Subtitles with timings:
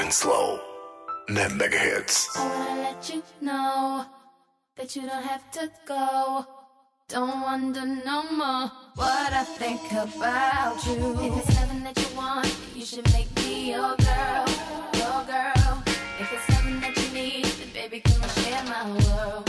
[0.00, 0.60] and slow.
[1.28, 2.36] Net mega hits.
[2.36, 4.06] I wanna let you know
[4.76, 6.46] that you don't have to go.
[7.08, 11.16] Don't wonder no more what I think about you.
[11.26, 14.46] If it's that you want, you should make me your girl,
[14.94, 15.82] your girl.
[16.20, 19.47] If it's that you need, then baby, come and share my world.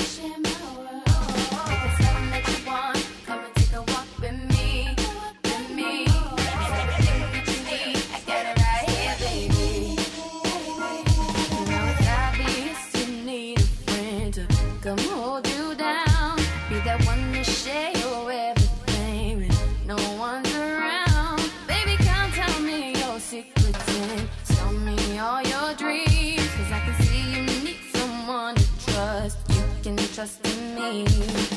[30.80, 31.49] me.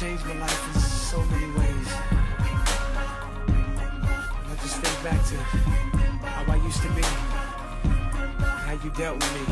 [0.00, 1.88] changed my life in so many ways.
[4.48, 5.36] I just think back to
[6.26, 7.02] how I used to be,
[8.64, 9.44] how you dealt with me.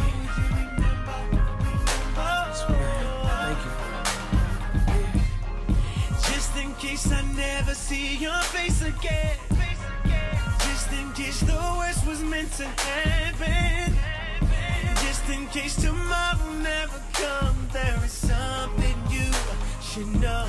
[2.16, 3.72] Thank you.
[6.32, 9.36] Just in case I never see your face again.
[10.60, 13.94] Just in case the worst was meant to happen.
[15.04, 18.97] Just in case tomorrow never comes, there is something
[19.98, 20.47] you know.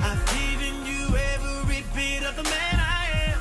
[0.00, 1.04] I've given you
[1.34, 3.38] every bit of the man I am.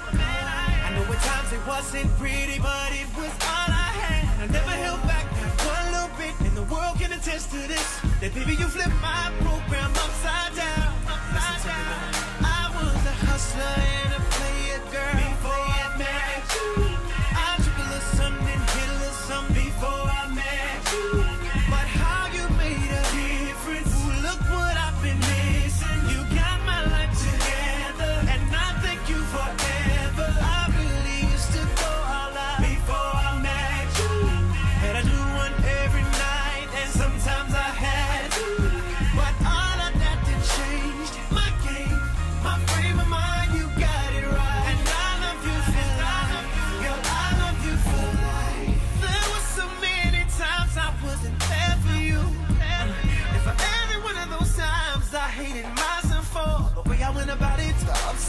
[0.84, 4.44] I know at times it wasn't pretty, but it was all I had.
[4.44, 5.26] I never held back
[5.64, 7.88] one little bit, and the world can attest to this.
[8.20, 10.92] That baby, you flipped my program upside down.
[11.08, 12.12] Upside down.
[12.44, 17.00] I was a hustler and a player girl before I met you.
[17.32, 21.25] I took a little something, hit a little something before I met you.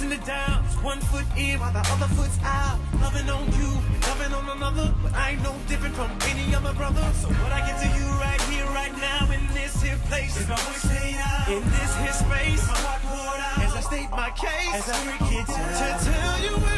[0.07, 0.75] And the downs.
[0.83, 2.79] One foot in while the other foot's out.
[3.01, 3.71] Loving on you,
[4.07, 4.95] loving on another.
[5.03, 7.03] But I ain't no different from any other brother.
[7.21, 10.37] So what I get to you right here, right now, in this here place.
[10.37, 13.59] If I would stay out in this here space, heart poured out.
[13.67, 15.99] As I state my case, as I down.
[15.99, 16.76] To tell you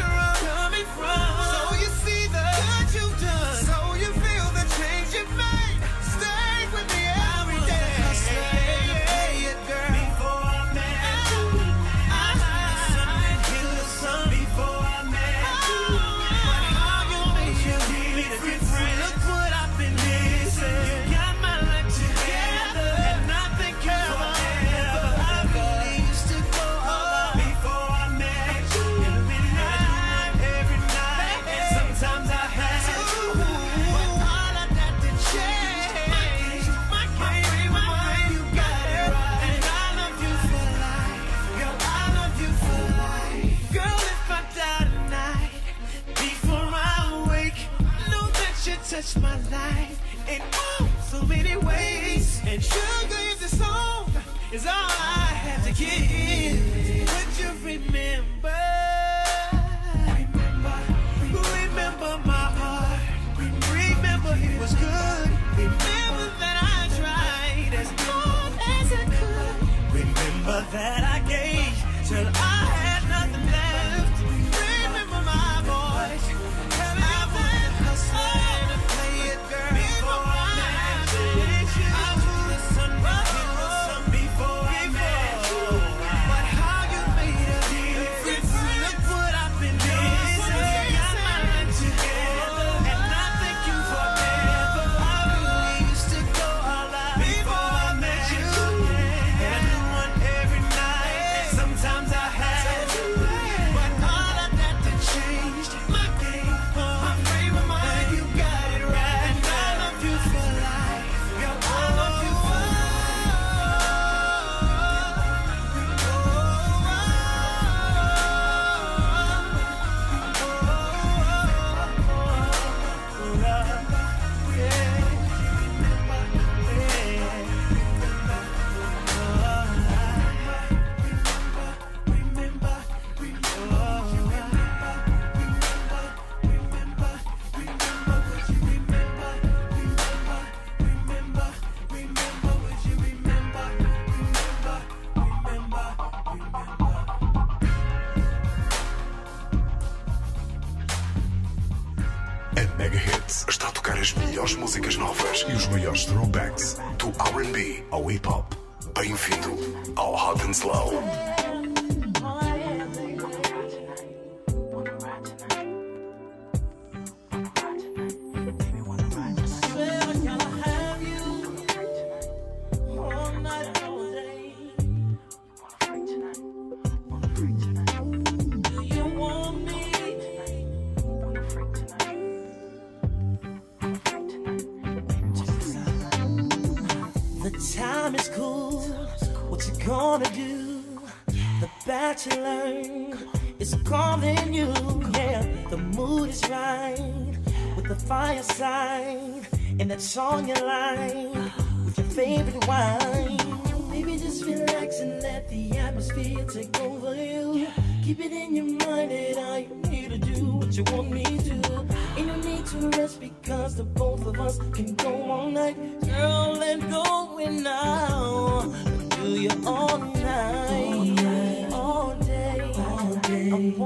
[52.51, 52.75] And sugar,
[53.31, 54.11] if the song
[54.51, 55.18] is all I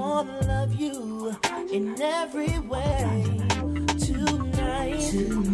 [0.03, 1.33] wanna love you
[1.72, 3.24] in every way.
[4.07, 5.03] Tonight,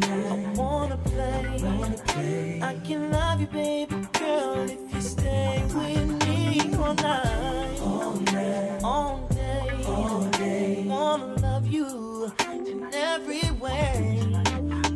[0.03, 2.59] I wanna play.
[2.61, 8.83] I can love you, baby girl, if you stay with me all night, all night,
[8.83, 10.83] all day, all day.
[10.87, 12.31] Wanna love you
[12.71, 13.93] in every way.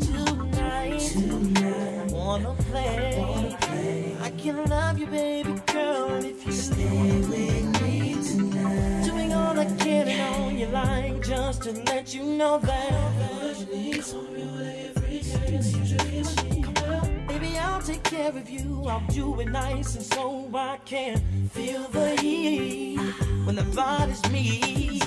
[0.08, 3.18] Tonight, tonight, wanna play.
[3.20, 4.18] Wanna play.
[4.28, 7.33] I can love you, baby girl, if you stay with me
[10.64, 12.92] you like, just to let you know that.
[17.28, 18.86] Baby, I'll take care of you.
[18.88, 20.50] I'll do it nice and slow.
[20.54, 22.98] I can feel the heat
[23.46, 25.00] when the body's me.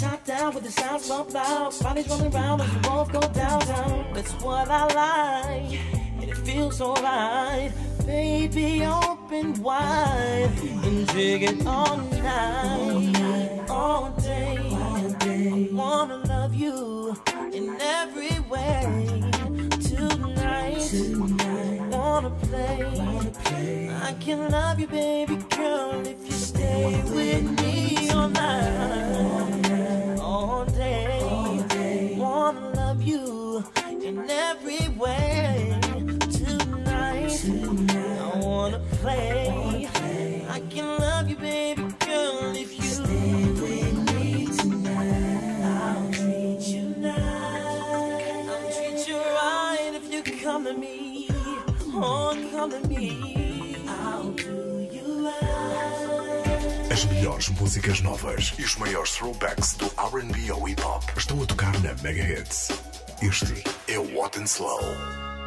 [0.00, 1.78] Top down with the sounds up loud.
[1.80, 4.06] Bodies running around as we both go downtown.
[4.14, 5.80] That's what I like,
[6.20, 7.72] and it feels alright.
[8.08, 10.50] Baby, open wide
[10.82, 14.56] and jig it all night, all day.
[14.56, 17.14] I wanna love you
[17.52, 19.20] in every way
[19.82, 20.90] tonight.
[21.92, 22.80] Wanna play?
[24.02, 32.14] I can love you, baby girl, if you stay with me all night, all day.
[32.16, 33.62] Wanna love you
[34.00, 35.87] in every way.
[56.90, 61.46] As melhores músicas novas e os maiores throwbacks do RB ou hip hop estão a
[61.46, 62.70] tocar na Mega Hits.
[63.22, 64.40] Este é o What.
[64.40, 65.37] Slow.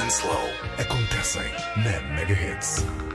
[0.00, 3.05] and Slow acontecem na Mega Hits.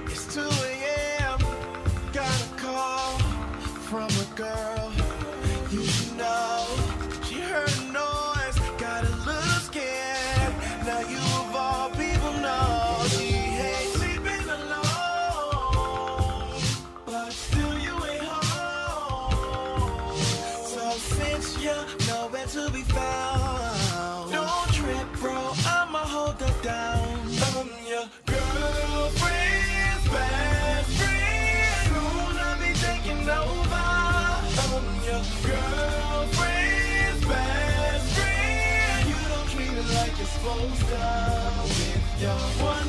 [40.41, 42.80] closer with your one.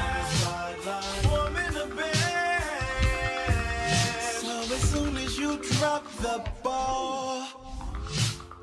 [1.25, 2.63] Warm in the bed.
[4.39, 7.45] So as soon as you drop the ball,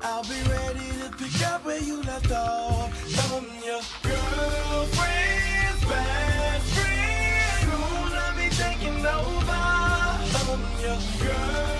[0.01, 2.91] I'll be ready to pick up where you left off.
[3.33, 7.61] I'm your girlfriend's best friend.
[7.65, 9.61] Soon I'll be taking over.
[10.49, 11.78] I'm your girl.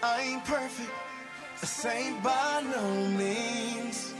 [0.00, 0.90] I ain't perfect.
[1.60, 4.14] This ain't by no means.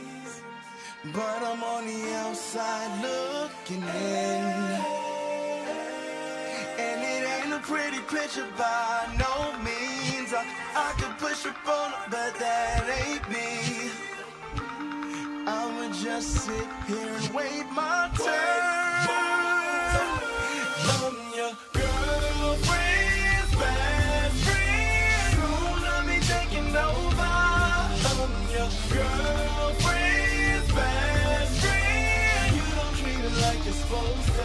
[1.14, 4.67] But I'm on the outside looking in.
[7.58, 10.32] It a pretty picture by no means.
[10.32, 10.44] I,
[10.76, 13.90] I could push up on but that ain't me.
[15.44, 19.08] I would just sit here and wait my turn.
[20.94, 25.32] I'm your girlfriend's best friend.
[25.34, 27.32] Soon I'll be taking over.
[28.12, 32.56] I'm your girlfriend's best friend.
[32.56, 34.37] You don't treat her like you're supposed to.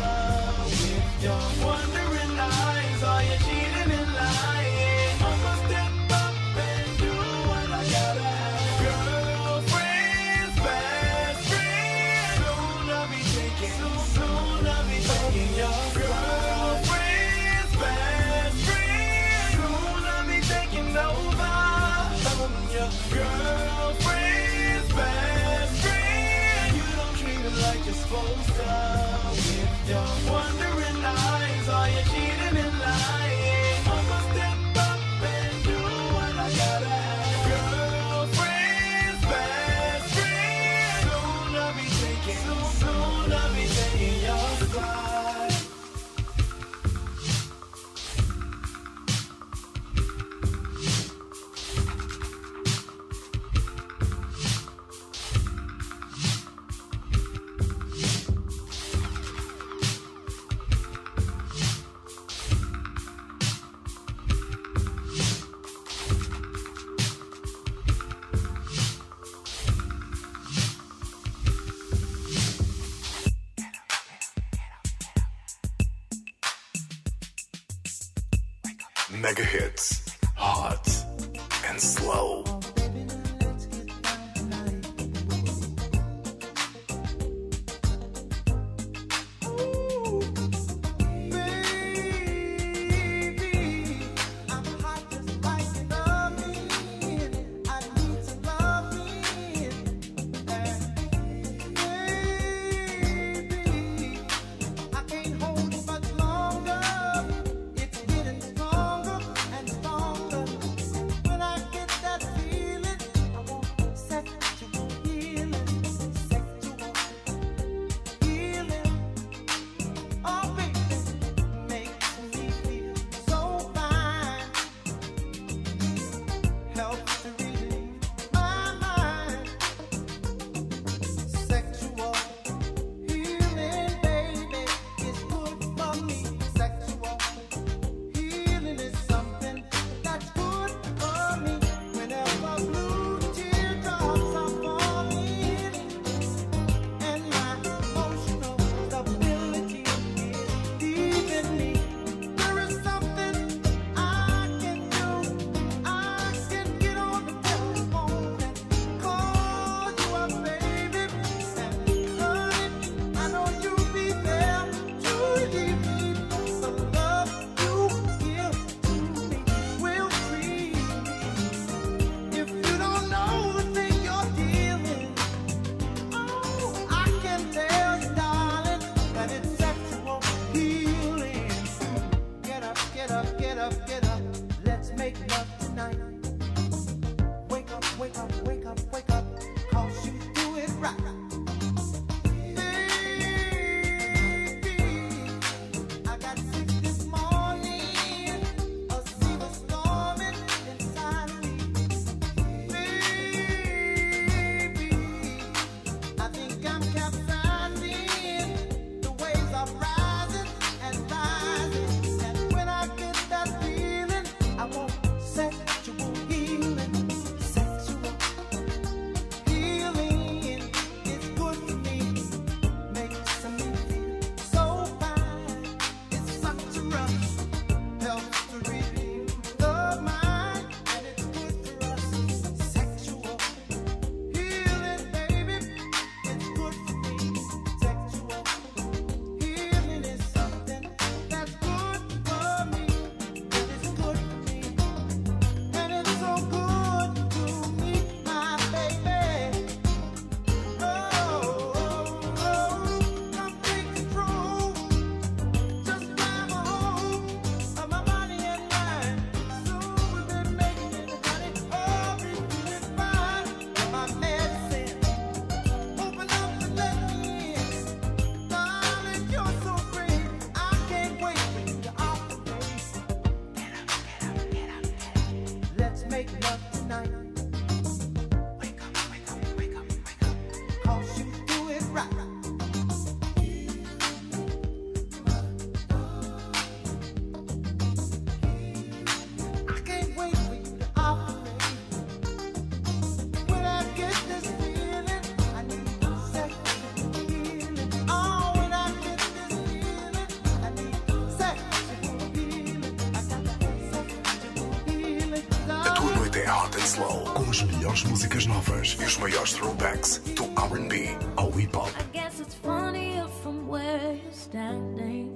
[308.95, 311.41] This is my throwbacks to R&B, a.
[311.41, 315.33] I guess it's funnier from where you're standing.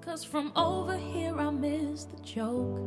[0.00, 2.78] Cause from over here I miss the joke.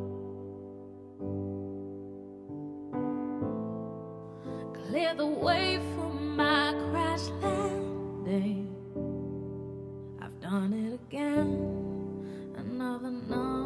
[4.73, 8.67] Clear the way for my crash landing.
[10.19, 13.60] I've done it again, another night.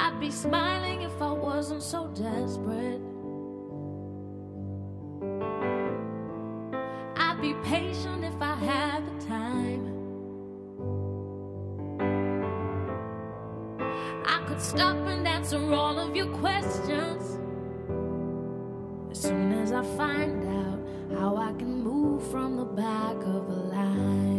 [0.00, 3.02] I'd be smiling if I wasn't so desperate.
[7.16, 9.82] I'd be patient if I had the time.
[14.24, 17.40] I could stop and answer all of your questions
[19.10, 20.78] as soon as I find out
[21.18, 24.37] how I can move from the back of a line.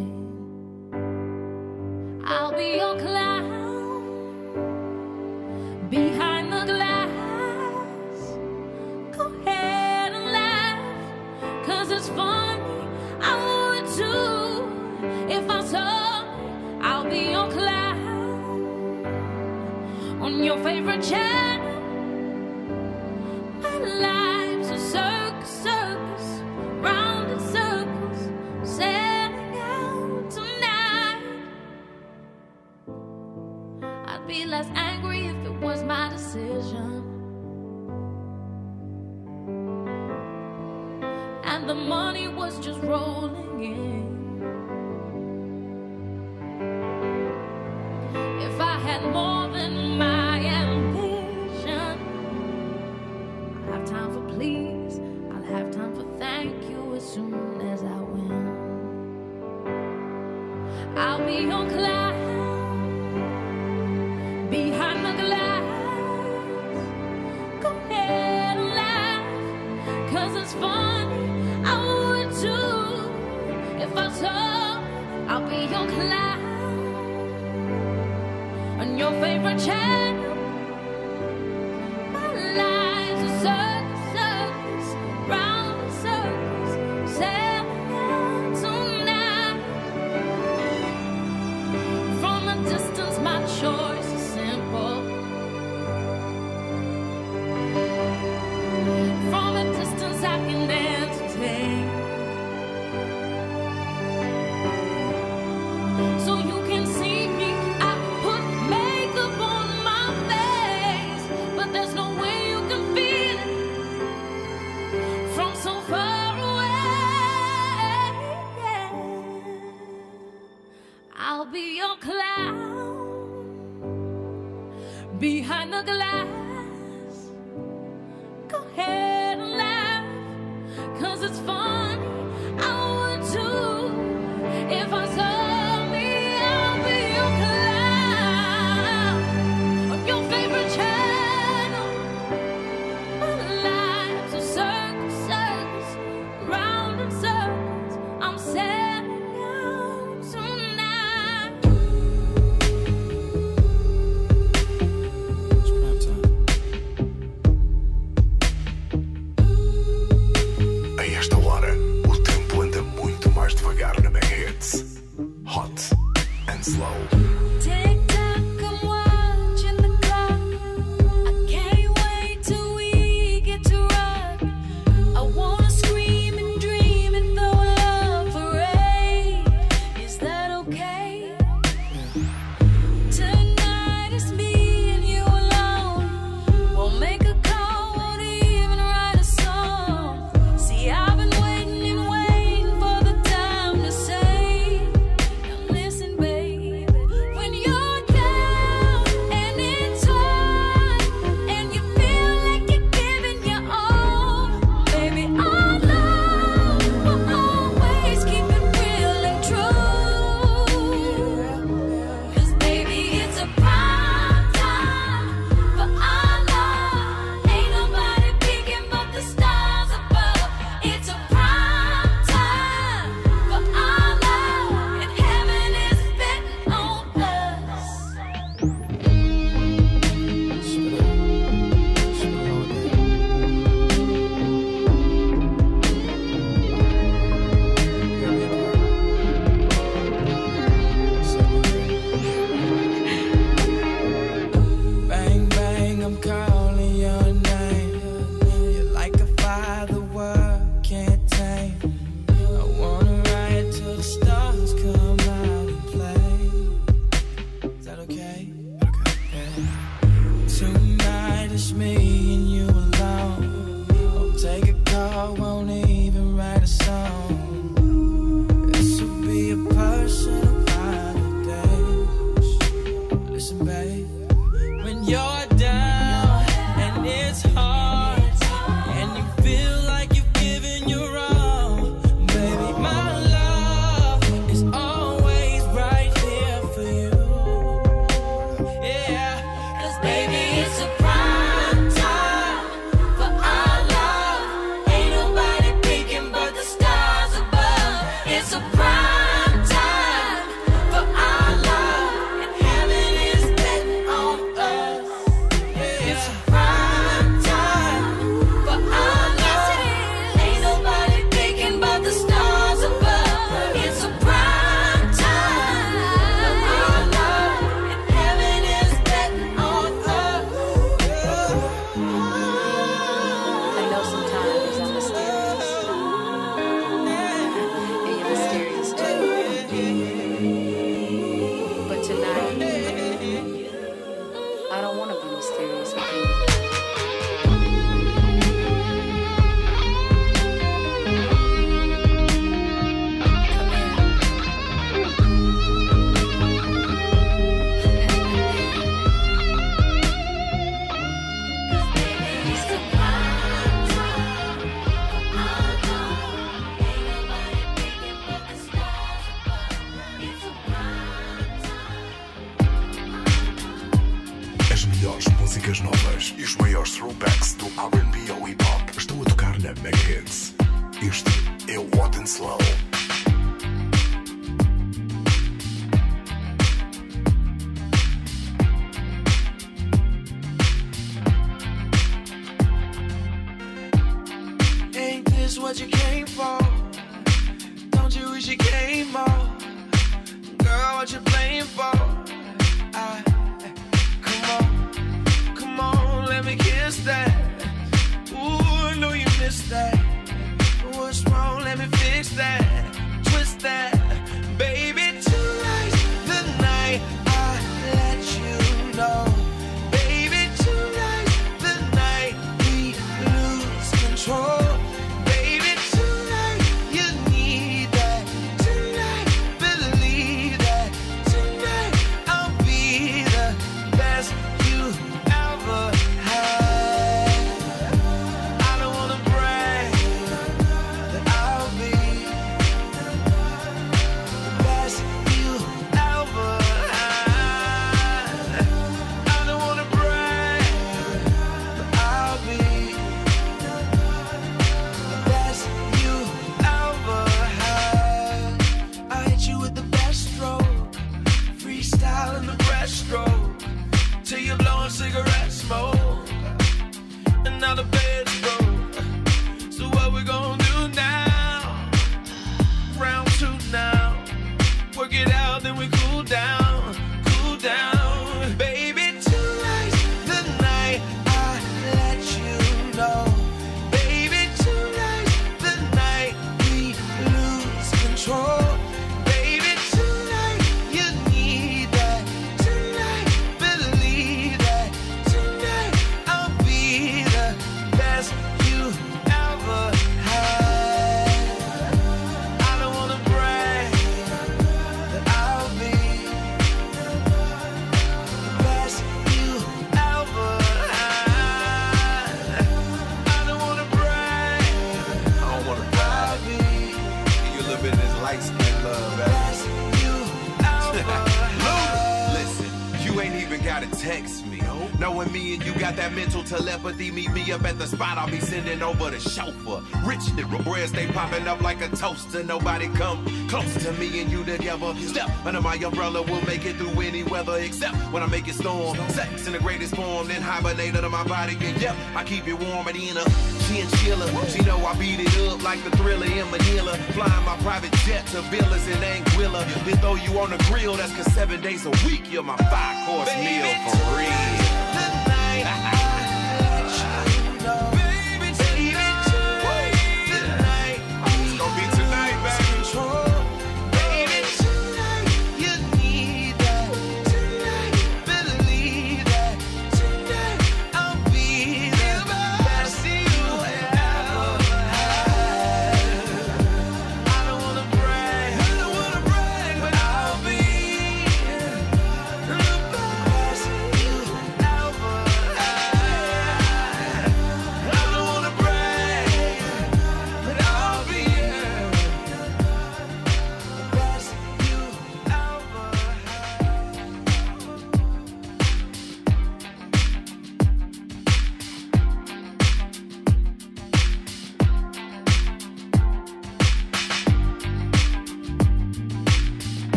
[521.99, 522.43] Toaster.
[522.43, 524.95] Nobody come close to me and you together.
[524.95, 528.55] Step under my umbrella, we'll make it through any weather except when I make it
[528.55, 528.97] storm.
[529.09, 531.57] Sex in the greatest form, then hibernate under my body.
[531.61, 533.25] And yep, I keep it warm at in a
[533.67, 534.27] chinchilla.
[534.47, 536.95] She know I beat it up like the thriller in Manila.
[537.13, 539.65] Flying my private jet to villas in Anguilla.
[539.85, 543.05] Then throw you on the grill, that's cause seven days a week you're my five
[543.05, 545.95] course meal for real.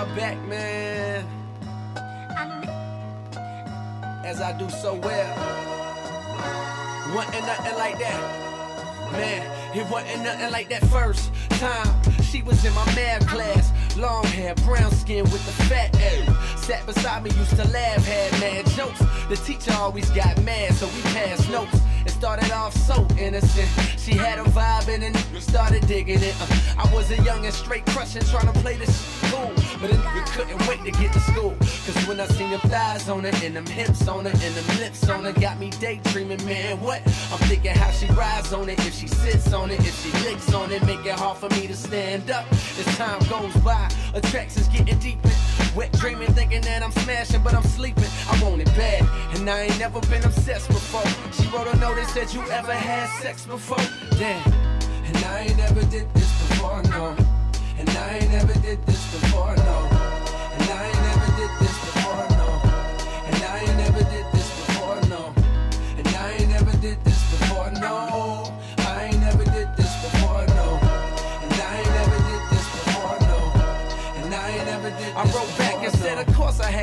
[0.00, 1.26] y'all back, man.
[4.24, 5.36] As I do so well.
[7.14, 9.12] Wasn't nothing like that.
[9.12, 12.02] Man, it wasn't nothing like that first time.
[12.22, 13.72] She was in my math class.
[13.96, 16.64] Long hair, brown skin with the fat ass.
[16.64, 19.00] Sat beside me, used to laugh, had mad jokes.
[19.28, 21.80] The teacher always got mad, so we passed notes.
[22.06, 23.68] It started off so innocent.
[23.98, 26.34] She had a vibe and then started digging it.
[26.40, 29.59] Uh, I was a young and straight crushing, trying to play this cool.
[29.80, 31.56] But we couldn't wait to get to school.
[31.58, 34.78] Cause when I seen them thighs on her, and them hips on her, and them
[34.78, 36.78] lips on her, got me daydreaming, man.
[36.80, 37.00] What?
[37.32, 40.52] I'm thinking how she rides on it, if she sits on it, if she licks
[40.52, 42.44] on it, make it hard for me to stand up.
[42.52, 45.30] As time goes by, attractions getting deeper.
[45.74, 48.04] Wet dreaming, thinking that I'm smashing, but I'm sleeping.
[48.28, 51.08] I want it bad, and I ain't never been obsessed before.
[51.32, 53.78] She wrote a note that said, You ever had sex before?
[54.18, 54.52] Damn,
[55.06, 57.39] and I ain't never did this before, no.
[57.80, 59.99] And I ain't never did this before, no.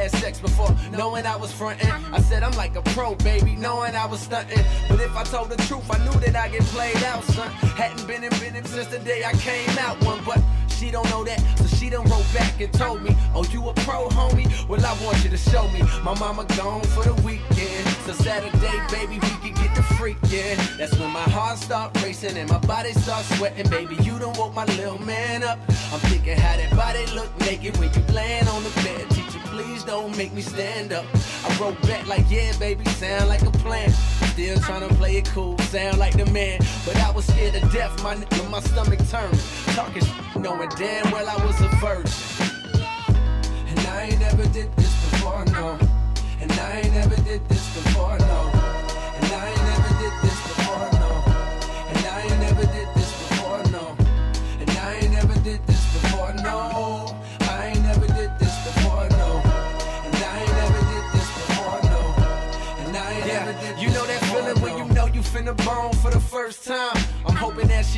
[0.08, 1.91] Had sex before, knowing I was frontin'.
[2.14, 4.66] I said I'm like a pro, baby, knowing I was stuntin'.
[4.88, 7.49] But if I told the truth, I knew that I get played out, son.
[7.76, 11.24] Hadn't been in business since the day I came out one, but she don't know
[11.24, 14.47] that, so she done wrote back and told me, Oh, you a pro, homie?
[14.70, 15.82] Well, I want you to show me.
[16.03, 20.78] My mama gone for the weekend, so Saturday, baby, we can get the freakin'.
[20.78, 23.95] That's when my heart start racing and my body start sweating, baby.
[24.03, 25.60] You done woke my little man up.
[25.91, 29.27] I'm thinking how that body look naked when you laying on the bed.
[29.58, 31.03] Please don't make me stand up.
[31.43, 33.89] I wrote back like, yeah, baby, sound like a plan.
[34.34, 36.60] Still trying to play it cool, sound like the man.
[36.86, 39.39] But I was scared to death, my nigga, my stomach turned.
[39.74, 40.03] Talking
[40.39, 42.57] knowing damn well I was a virgin.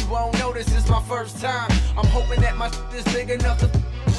[0.09, 1.69] Won't notice it's my first time.
[1.97, 3.67] I'm hoping that my is big enough to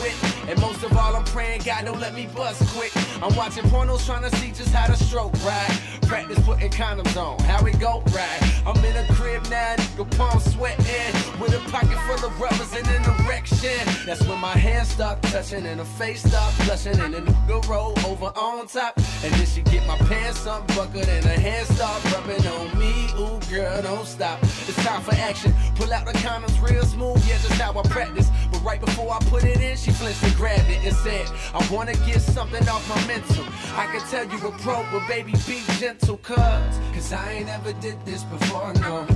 [0.01, 0.30] with.
[0.49, 2.93] And most of all, I'm praying God don't let me bust quick.
[3.22, 5.80] I'm watching pornos trying to see just how to stroke right.
[6.03, 8.41] Practice putting condoms on, how it go right.
[8.66, 11.14] I'm in a crib now, nigga palm sweating.
[11.41, 13.86] With a pocket full of rubbers and an erection.
[14.07, 16.99] That's when my hands start touching and her face start blushing.
[16.99, 18.97] And the nigga roll over on top.
[19.22, 23.11] And then she get my pants unbuckled and her hands start rubbing on me.
[23.18, 24.43] Ooh, girl, don't stop.
[24.43, 25.55] It's time for action.
[25.76, 28.30] Pull out the condoms real smooth, yeah, just how I practice.
[28.51, 31.66] But right before I put it in, she flinched and grabbed it and said, I
[31.72, 33.45] wanna get something off my mental.
[33.74, 36.39] I can tell you a pro, but baby, be gentle, cuz.
[36.39, 39.07] Cause I ain't ever did this before, no.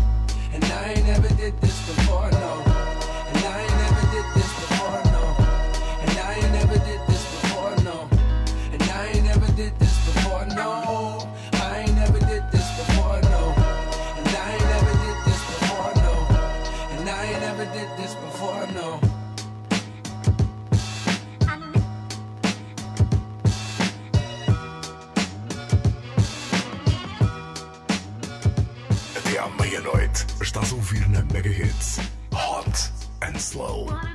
[0.53, 2.74] And I ain't never did this before, no.
[31.35, 31.99] Mega Hits
[32.31, 32.91] Hot
[33.23, 34.14] and Slow.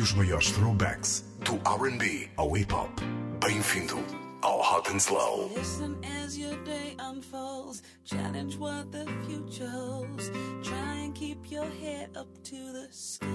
[0.00, 2.90] e os maiores throwbacks do R&B ao hip hop.
[3.38, 3.98] Bem-vindo
[4.40, 5.50] ao Hot and Slow.
[5.54, 5.94] Listen
[6.24, 10.30] as your day unfolds, challenge what the future holds.
[10.62, 13.28] Try and keep your head up to the sky.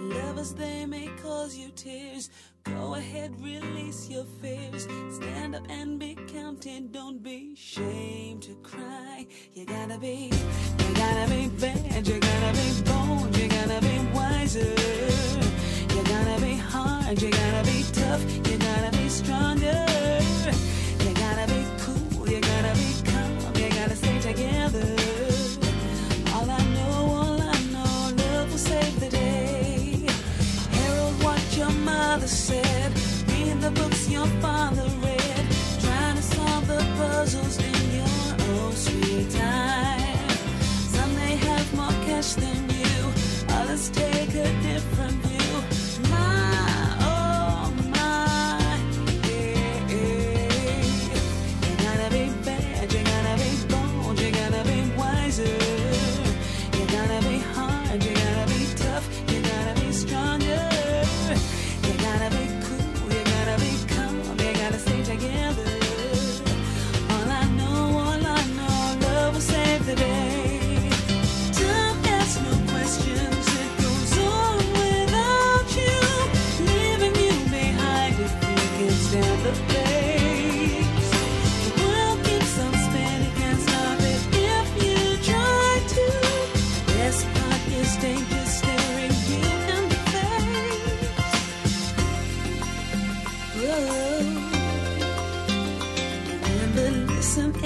[0.00, 2.28] Lovers, they may cause you tears.
[2.64, 4.88] Go ahead, release your fears.
[5.12, 6.16] Stand up and be.
[6.90, 9.26] Don't be ashamed to cry.
[9.52, 10.30] You gotta be,
[10.78, 12.08] you gotta be bad.
[12.08, 13.03] You gotta be.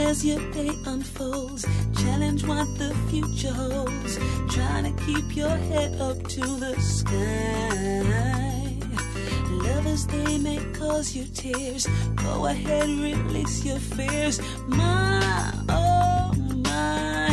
[0.09, 1.67] as your day unfolds.
[2.01, 4.17] Challenge what the future holds.
[4.55, 8.03] Trying to keep your head up to the sky.
[9.51, 11.87] Lovers, they may cause you tears.
[12.17, 14.41] Go ahead, release your fears.
[14.67, 16.33] My, oh
[16.65, 17.29] my.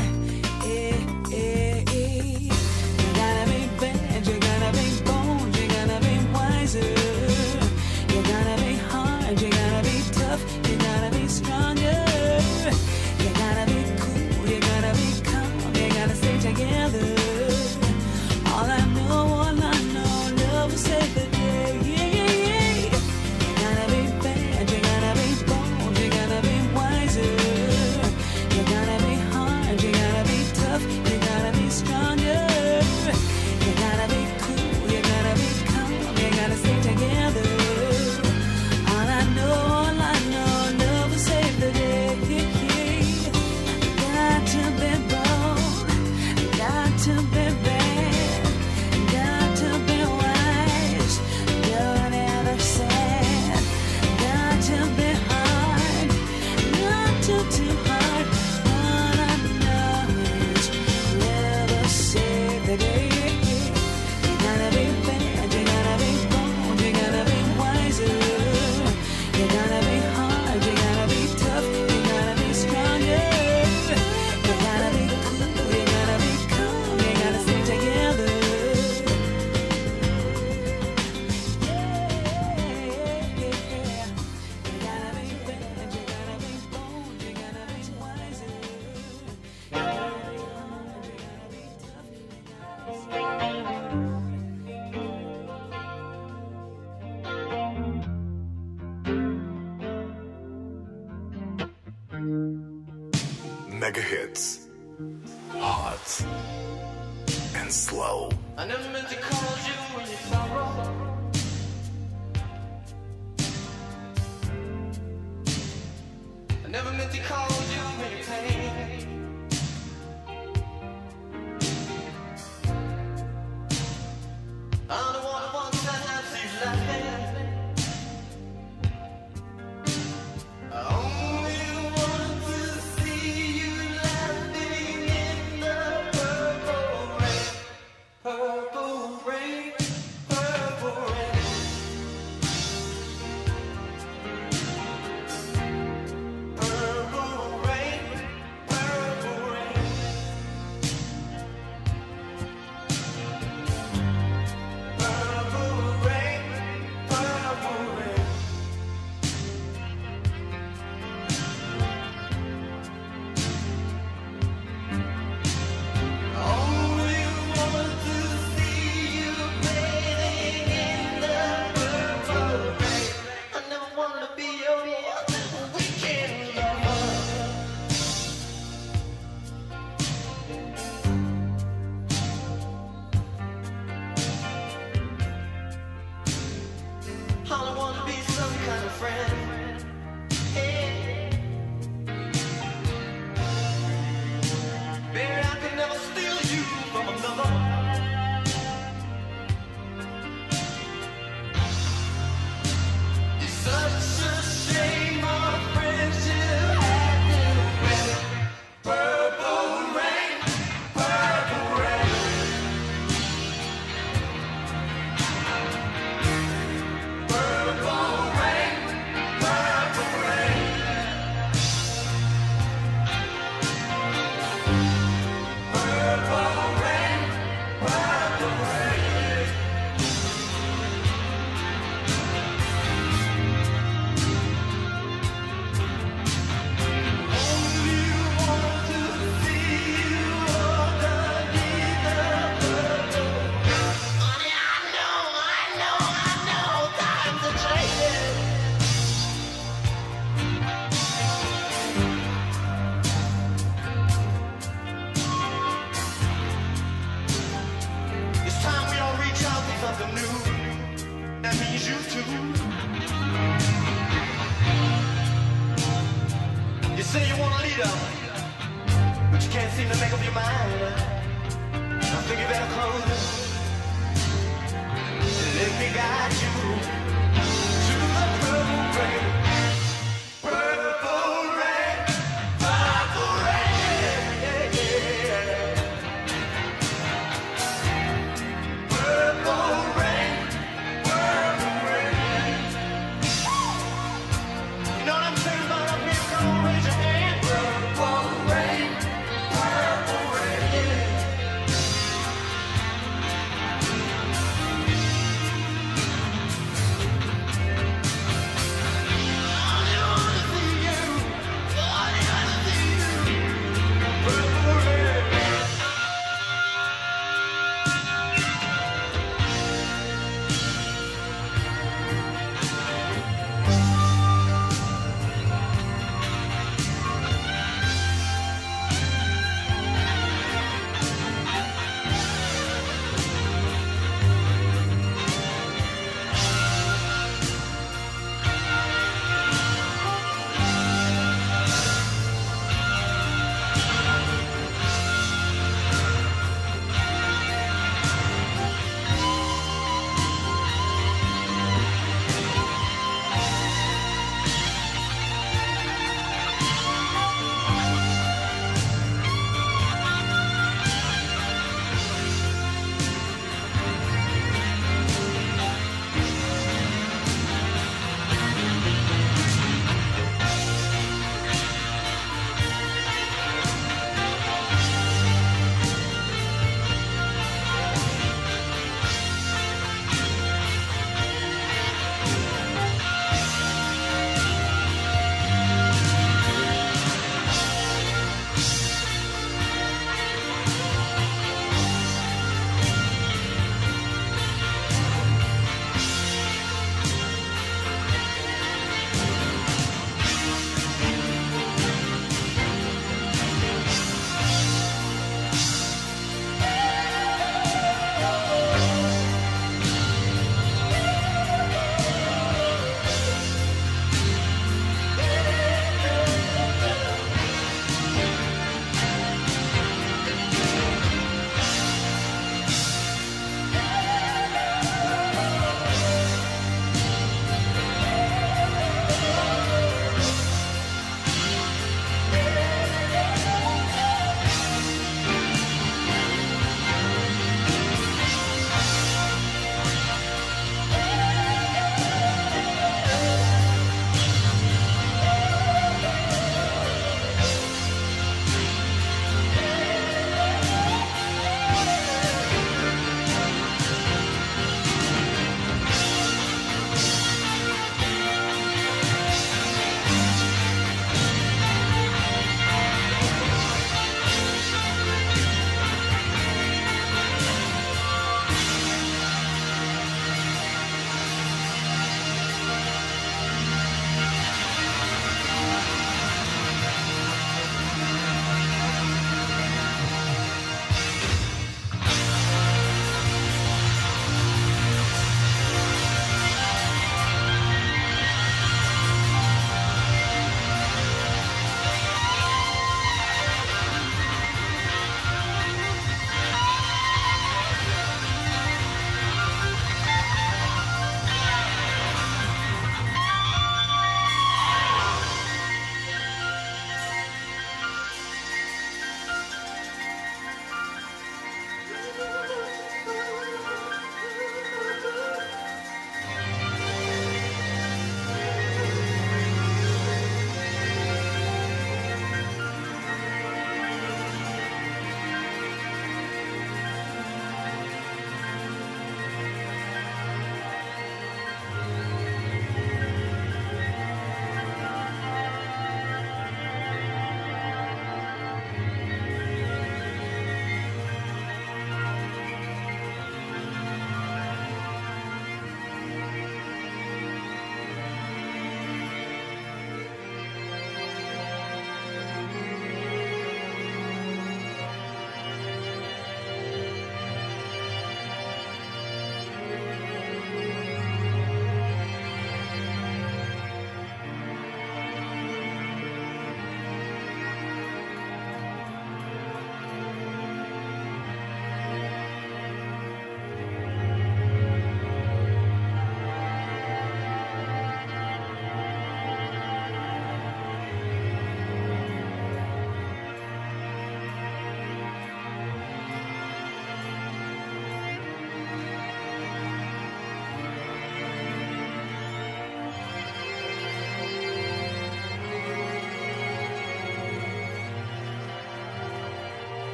[0.66, 0.98] Eh,
[1.32, 2.40] eh, eh.
[3.02, 6.92] You gotta be bad, you gotta be bold, you gotta be wiser.
[8.14, 12.05] You gotta be hard, you gotta be tough, you gotta be stronger.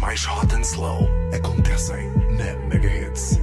[0.00, 3.38] Mais hot and slow acontecem na Mega Hits.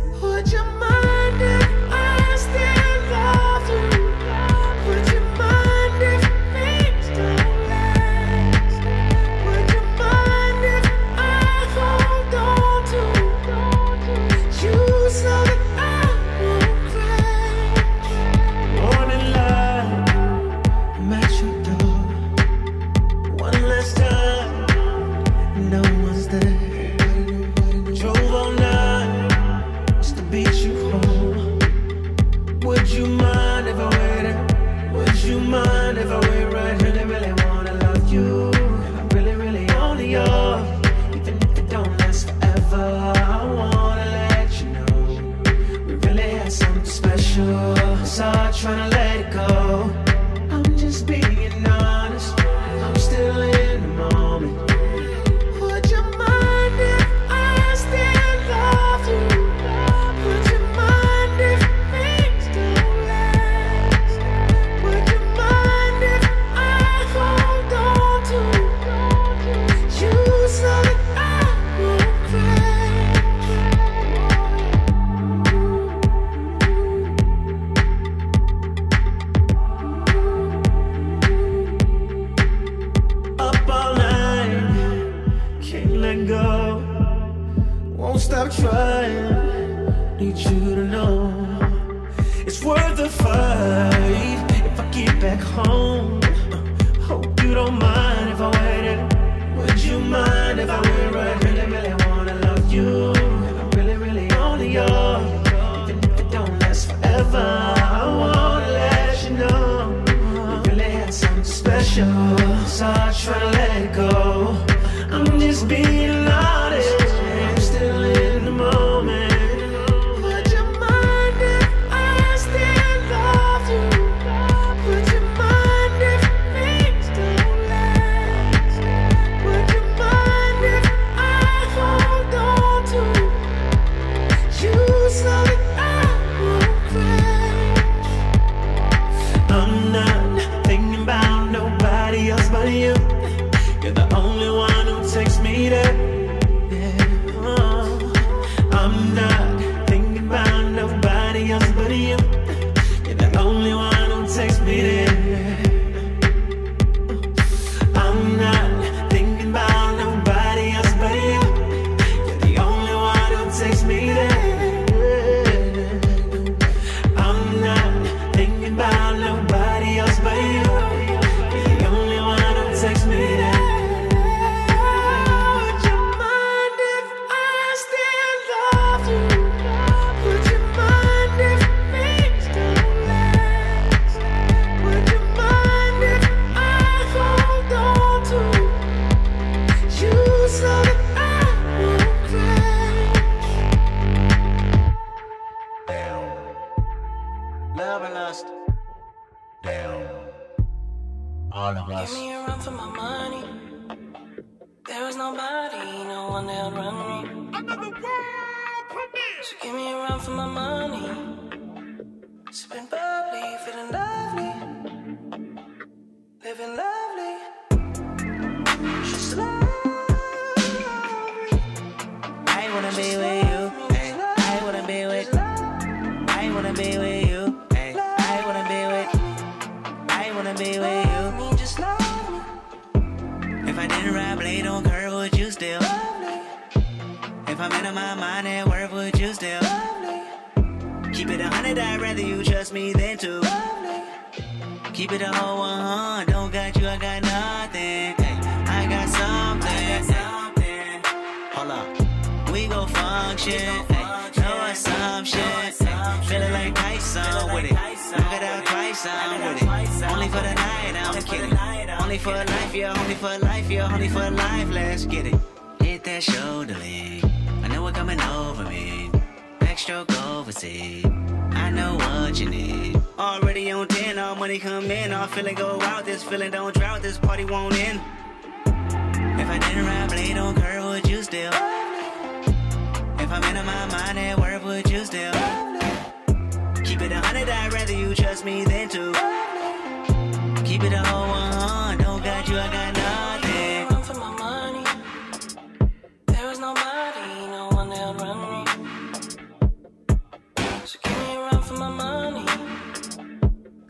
[301.89, 302.45] my money.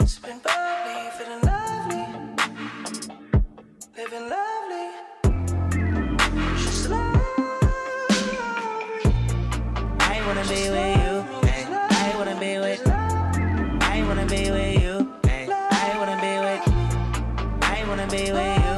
[0.05, 2.05] Sipping bubbly, feeling lovely.
[3.97, 4.87] Living lovely.
[6.57, 7.13] She's lovely.
[9.99, 11.13] I wanna be with you.
[11.49, 11.63] Eh.
[11.89, 12.87] I wanna be with.
[12.87, 14.95] I wanna be with you.
[15.25, 16.63] I wanna be with.
[17.61, 18.75] I wanna be with you.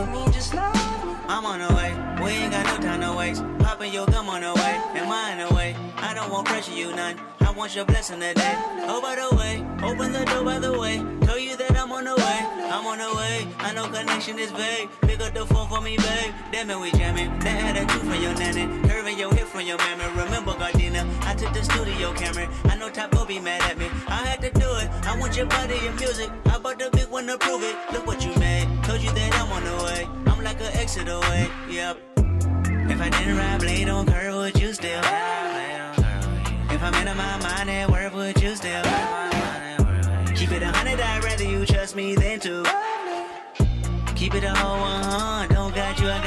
[1.30, 1.92] I'm on the way.
[2.24, 3.44] We ain't got no time to waste.
[3.60, 4.82] Popping your gum on the way.
[4.96, 5.76] And mine away.
[5.98, 7.27] I don't want pressure you none.
[7.58, 8.54] I want your blessing today.
[8.86, 11.02] Oh, by the way, open the door by the way.
[11.26, 12.40] Tell you that I'm on the way.
[12.70, 13.48] I'm on the way.
[13.58, 14.88] I know connection is vague.
[15.02, 16.36] Pick up the phone for me, babe.
[16.52, 17.40] Damn it, we jamming.
[17.40, 18.68] That had a two from your nanny.
[18.88, 20.06] Curving your hip from your mammy.
[20.22, 22.48] Remember, Gardena, I took the studio camera.
[22.66, 23.88] I know will be mad at me.
[24.08, 24.92] I had to do it.
[25.08, 26.30] I want your body and music.
[26.46, 27.76] I bought the big one to prove it.
[27.92, 28.68] Look what you made.
[28.84, 30.08] Told you that I'm on the way.
[30.28, 31.50] I'm like an exit away.
[31.72, 31.98] Yep.
[32.94, 35.02] If I didn't ride blade on curve, would you still?
[36.78, 38.84] If I'm in my mind at work, would you still?
[40.36, 42.64] Keep it a hundred, I'd rather you trust me than to.
[44.16, 46.27] Keep it a whole one, don't got you, I got